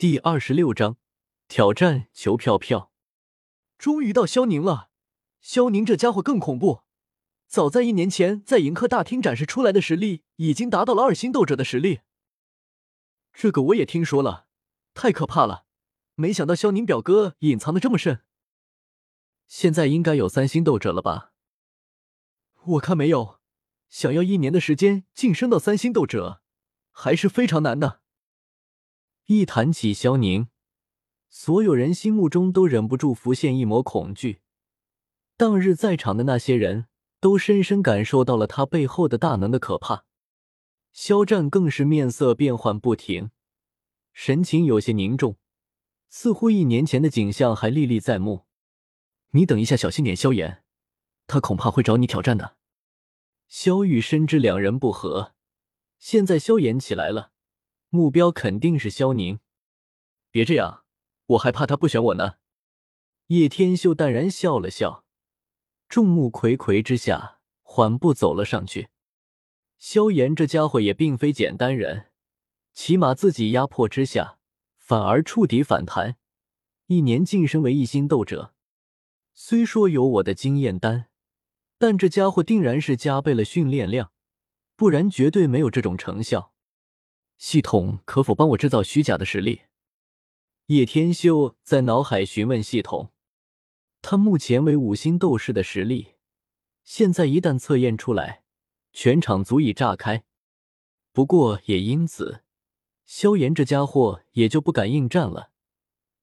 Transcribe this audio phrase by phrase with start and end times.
[0.00, 0.96] 第二十六章
[1.46, 2.90] 挑战求票票。
[3.76, 4.88] 终于到萧宁了，
[5.42, 6.84] 萧宁这家伙更恐怖。
[7.46, 12.00] 早在一年前，在迎客大厅展示出来的实力已经达到了二星斗者的实力。
[13.34, 14.46] 这个我也听说了，
[14.94, 15.66] 太可怕了！
[16.14, 18.22] 没想到萧宁表哥隐藏的这么深。
[19.46, 21.34] 现在应该有三星斗者了吧？
[22.64, 23.38] 我看没有，
[23.90, 26.40] 想要一年的时间晋升到三星斗者，
[26.90, 27.99] 还是非常难的。
[29.26, 30.48] 一谈起萧宁，
[31.28, 34.40] 所有人心目中都忍不住浮现一抹恐惧。
[35.36, 36.86] 当日在场的那些人
[37.20, 40.04] 都深深感受到了他背后的大能的可怕。
[40.92, 43.30] 肖战更是面色变幻不停，
[44.12, 45.36] 神情有些凝重，
[46.08, 48.46] 似乎一年前的景象还历历在目。
[49.30, 50.64] 你等一下，小心点，萧炎，
[51.28, 52.56] 他恐怕会找你挑战的。
[53.46, 55.34] 萧玉深知两人不和，
[55.98, 57.30] 现在萧炎起来了。
[57.90, 59.40] 目标肯定是萧宁，
[60.30, 60.84] 别这样，
[61.26, 62.34] 我还怕他不选我呢。
[63.26, 65.04] 叶天秀淡然笑了笑，
[65.88, 68.90] 众目睽睽之下，缓步走了上去。
[69.76, 72.10] 萧炎这家伙也并非简单人，
[72.72, 74.38] 起码自己压迫之下，
[74.76, 76.16] 反而触底反弹，
[76.86, 78.54] 一年晋升为一星斗者。
[79.34, 81.08] 虽说有我的经验丹，
[81.76, 84.12] 但这家伙定然是加倍了训练量，
[84.76, 86.52] 不然绝对没有这种成效。
[87.40, 89.62] 系统可否帮我制造虚假的实力？
[90.66, 93.12] 叶天修在脑海询问系统。
[94.02, 96.16] 他目前为五星斗士的实力，
[96.84, 98.44] 现在一旦测验出来，
[98.92, 100.22] 全场足以炸开。
[101.12, 102.42] 不过也因此，
[103.06, 105.50] 萧炎这家伙也就不敢应战了，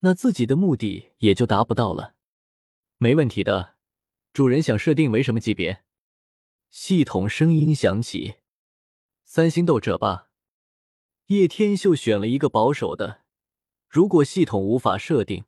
[0.00, 2.14] 那自己的目的也就达不到了。
[2.98, 3.76] 没问题的，
[4.34, 5.82] 主人想设定为什么级别？
[6.68, 8.34] 系统声音响起：
[9.24, 10.25] 三星斗者吧。
[11.26, 13.22] 叶天秀选了一个保守的，
[13.88, 15.44] 如果系统无法设定，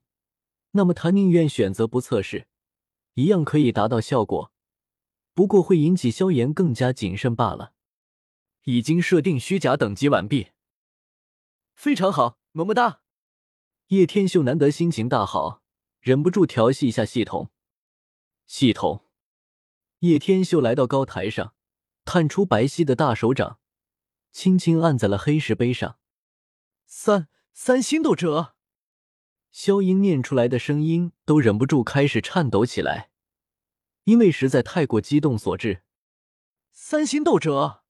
[0.73, 2.48] 那么他宁愿选择不测试，
[3.15, 4.53] 一样可以达到效果，
[5.34, 7.75] 不过会引起萧炎更加谨慎罢了。
[8.65, 10.49] 已经设定虚假等级完毕，
[11.75, 13.03] 非常好，么么哒！
[13.87, 15.62] 叶天秀难得心情大好，
[16.00, 17.50] 忍不住调戏一下系统。
[18.49, 19.05] 系统，
[20.00, 21.55] 叶天秀来到高台上，
[22.05, 23.60] 探出白皙的大手掌。
[24.38, 25.99] 轻轻按在了黑石碑上，
[26.87, 28.54] 三三星斗者。
[29.50, 33.10] 萧音念出来的声音都忍不住开始颤抖起来，
[34.04, 35.82] 因为实在太过激动所致。
[36.71, 37.82] 三星斗者，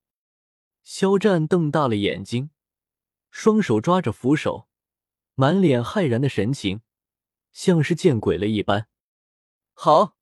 [0.82, 2.48] 肖战瞪大了眼睛，
[3.30, 4.70] 双手抓着扶手，
[5.34, 6.80] 满脸骇然的神情，
[7.52, 8.88] 像是见鬼了一般。
[9.74, 10.16] 好，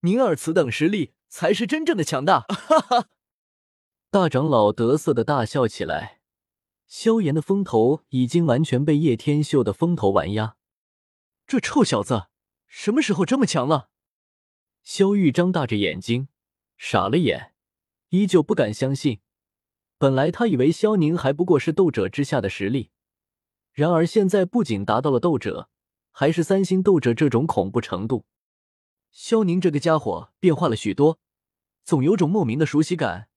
[0.00, 3.10] 宁尔此等实力才是真正的强大，哈哈。
[4.14, 6.20] 大长老得瑟的大笑起来，
[6.86, 10.54] 萧炎的风头已经完全被叶天秀的风头完压。
[11.48, 12.28] 这臭小子
[12.68, 13.88] 什么时候这么强了？
[14.84, 16.28] 萧玉张大着眼睛，
[16.76, 17.54] 傻了眼，
[18.10, 19.18] 依旧不敢相信。
[19.98, 22.92] 本来他以为萧宁还不过是斗者之下的实力，
[23.72, 25.68] 然而现在不仅达到了斗者，
[26.12, 28.24] 还是三星斗者这种恐怖程度。
[29.10, 31.18] 萧宁这个家伙变化了许多，
[31.82, 33.28] 总有种莫名的熟悉感。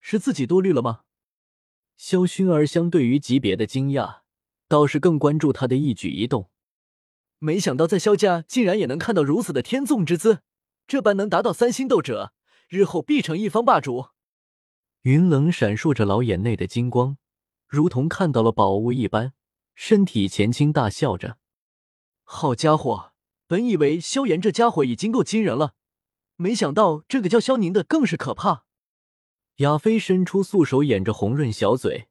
[0.00, 1.00] 是自己多虑了吗？
[1.96, 4.20] 萧薰儿相对于级别的惊讶，
[4.68, 6.50] 倒是更关注他的一举一动。
[7.38, 10.40] 没想到在萧家竟然也能看到如此的天纵之姿，
[10.86, 12.32] 这般能达到三星斗者，
[12.68, 14.08] 日后必成一方霸主。
[15.02, 17.16] 云冷闪烁着老眼内的金光，
[17.66, 19.32] 如同看到了宝物一般，
[19.74, 21.38] 身体前倾，大笑着。
[22.24, 23.12] 好家伙，
[23.46, 25.74] 本以为萧炎这家伙已经够惊人了，
[26.36, 28.65] 没想到这个叫萧宁的更是可怕。
[29.56, 32.08] 亚飞伸出素手掩着红润小嘴，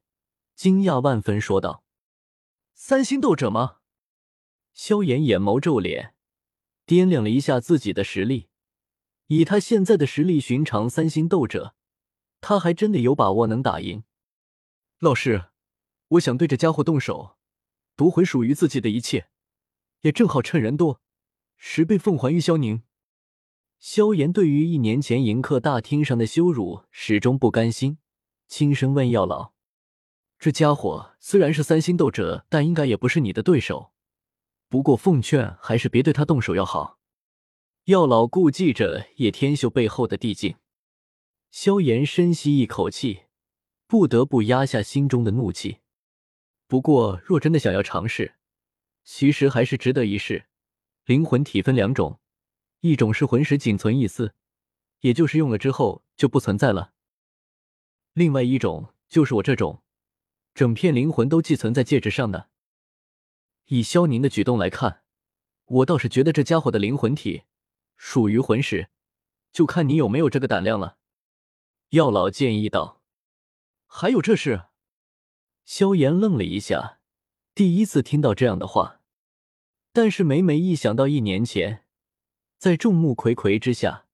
[0.56, 1.84] 惊讶万分说道
[2.74, 3.76] ：“三星斗者吗？”
[4.74, 6.16] 萧炎眼眸皱脸，
[6.86, 8.48] 掂量了一下自己的实力，
[9.28, 11.76] 以他现在的实力，寻常三星斗者，
[12.40, 14.02] 他还真的有把握能打赢。
[14.98, 15.50] 老师，
[16.08, 17.36] 我想对这家伙动手，
[17.94, 19.28] 夺回属于自己的一切，
[20.00, 21.00] 也正好趁人多，
[21.56, 22.82] 十倍奉还于萧宁。
[23.88, 27.98] 萧炎对于一年前迎客大厅上的羞辱始终不甘心，
[28.48, 29.52] 轻声问药老
[30.40, 33.92] ：“这家伙虽然是三星斗者，但应该也不是你的对手。
[34.68, 36.98] 不过奉劝还是别对他动手要好。”
[37.86, 40.56] 药老顾忌着叶天秀背后的地境。
[41.52, 43.26] 萧炎深吸一口气，
[43.86, 45.78] 不得不压下心中的怒气。
[46.66, 48.34] 不过若真的想要尝试，
[49.04, 50.46] 其实还是值得一试。
[51.04, 52.18] 灵魂体分两种。
[52.80, 54.34] 一种是魂石仅存一丝，
[55.00, 56.92] 也就是用了之后就不存在了；
[58.12, 59.82] 另外一种就是我这种，
[60.54, 62.50] 整片灵魂都寄存在戒指上的。
[63.66, 65.02] 以萧宁的举动来看，
[65.64, 67.42] 我倒是觉得这家伙的灵魂体
[67.96, 68.88] 属于魂石，
[69.52, 70.98] 就看你有没有这个胆量了。”
[71.90, 73.02] 药老建议道。
[73.86, 74.66] “还有这事？”
[75.64, 77.00] 萧炎愣了一下，
[77.54, 79.00] 第一次听到这样的话。
[79.92, 81.85] 但是每每一想到一年前，
[82.58, 84.06] 在众目睽睽之下，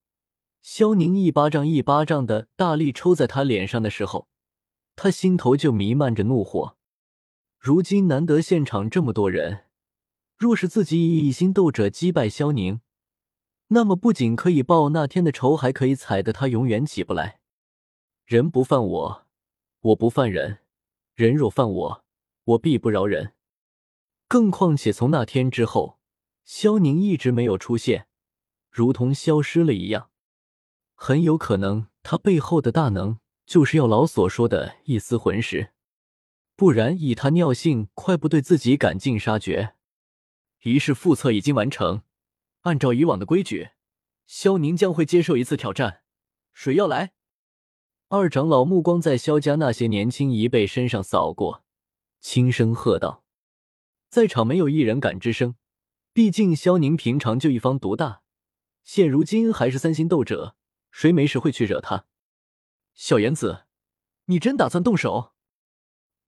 [0.60, 4.28] 萧宁一巴掌一巴掌的大力抽在他脸上的时候，
[4.96, 6.76] 他心头就弥漫着怒火。
[7.58, 9.66] 如今难得现场这么多人，
[10.36, 12.80] 若是自己以一心斗者击败萧宁，
[13.68, 17.40] 那么不仅可以报那天的仇，还可以踩得他永远起不来。
[18.24, 19.26] 人不犯我，
[19.80, 20.58] 我不犯人。
[21.14, 22.04] 人若犯我，
[22.44, 23.34] 我必不饶人。
[24.26, 26.00] 更况且从那天之后，
[26.44, 28.08] 萧宁一直没有出现，
[28.72, 30.08] 如同消失了一样。
[30.94, 35.72] 很有可能他背后的大能就是药老所说的一丝魂石，
[36.56, 39.74] 不然以他尿性，快不对自己赶尽杀绝。
[40.62, 42.02] 仪式复测已经完成，
[42.62, 43.70] 按照以往的规矩，
[44.26, 46.02] 萧宁将会接受一次挑战。
[46.54, 47.12] 谁要来？
[48.08, 51.64] 二长老目光在萧家那些年轻一辈身上扫过，
[52.20, 53.24] 轻声喝道
[54.08, 55.56] ：“在场没有一人敢吱声。
[56.12, 58.21] 毕竟萧宁平常就一方独大，
[58.84, 60.56] 现如今还是三星斗者，
[60.90, 62.06] 谁没事会去惹他？”
[62.94, 63.64] 小言子，
[64.26, 65.32] 你真打算动手？”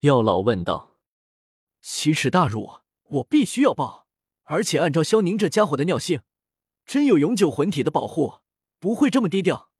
[0.01, 0.99] 药老问道。
[1.81, 4.07] “奇耻大辱，我必须要报！
[4.45, 6.23] 而且按照萧宁这家伙的尿性，
[6.87, 8.41] 真有永久魂体的保护，
[8.79, 9.71] 不会这么低调。”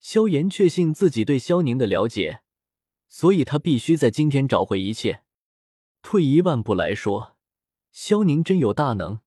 [0.00, 2.42] 萧炎确信自己对萧宁的了解，
[3.06, 5.22] 所以他必须在今天找回一切。
[6.02, 7.36] 退一万步来说，
[7.92, 9.20] 萧宁真有大能，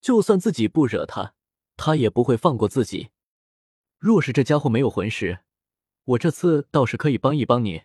[0.00, 1.35] 就算自己不惹他，
[1.76, 3.10] 他也不会放过自己。
[3.98, 5.40] 若是这家伙没有魂石，
[6.04, 7.82] 我这次倒是可以帮一帮你。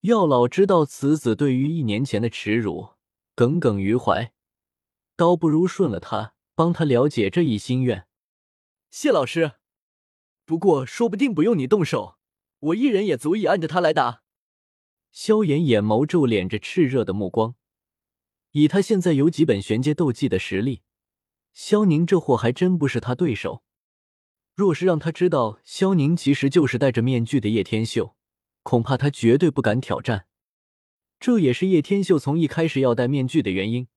[0.00, 2.90] 药老知道此子对于一年前的耻辱
[3.34, 4.32] 耿耿于怀，
[5.16, 8.06] 倒不如顺了他，帮他了解这一心愿。
[8.90, 9.52] 谢老师。
[10.44, 12.18] 不过，说不定不用你动手，
[12.58, 14.22] 我一人也足以按着他来打。
[15.10, 17.54] 萧炎眼眸皱敛着炽热的目光，
[18.50, 20.82] 以他现在有几本玄阶斗技的实力，
[21.54, 23.62] 萧宁这货还真不是他对手。
[24.54, 28.14] 若是让他知道萧宁其实就是戴着面具的叶天秀，
[28.62, 30.26] 恐怕他绝对不敢挑战。
[31.18, 33.88] 这也是叶天秀从一开始要戴面具的原因，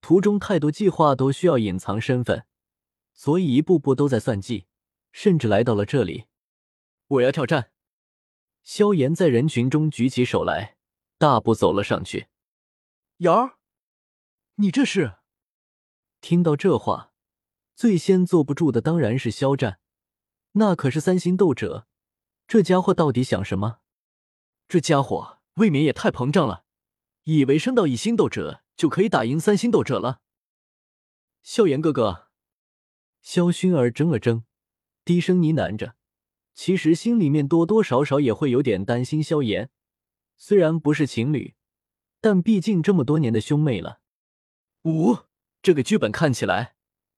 [0.00, 2.46] 途中太多计划都需要隐藏身份，
[3.12, 4.66] 所以一步步都在算计。
[5.12, 6.26] 甚至来到了这里，
[7.08, 7.72] 我要挑战。
[8.62, 10.76] 萧炎在人群中举起手来，
[11.18, 12.28] 大步走了上去。
[13.18, 13.58] 瑶儿，
[14.56, 15.19] 你这是？
[16.20, 17.12] 听到这话，
[17.74, 19.80] 最先坐不住的当然是肖战，
[20.52, 21.86] 那可是三星斗者，
[22.46, 23.78] 这家伙到底想什么？
[24.68, 26.64] 这家伙未免也太膨胀了，
[27.24, 30.20] 以为升到一星斗者就可以打赢三星斗者了。
[31.42, 32.28] 萧炎哥哥，
[33.22, 34.44] 萧薰儿怔了怔。
[35.02, 35.96] 低声呢喃着，
[36.54, 39.70] 其实心里面多多少少也会有点担心萧炎。
[40.36, 41.54] 虽然不是情侣，
[42.20, 44.00] 但毕竟这么多年的兄妹了。
[44.84, 45.16] 五，
[45.62, 46.74] 这个剧本看起来，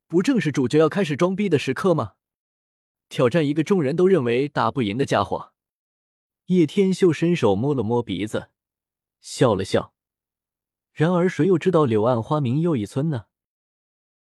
[0.08, 2.14] 不正是主角要开始装逼的时刻吗？
[3.08, 5.52] 挑战一个众人都认为打不赢的家伙。
[6.46, 8.48] 叶天秀伸手摸了摸鼻子，
[9.20, 9.94] 笑了笑。
[10.92, 13.26] 然而谁又知道柳暗花明又一村呢？